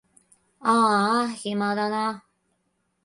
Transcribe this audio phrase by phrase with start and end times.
[0.61, 2.25] あーあ暇だな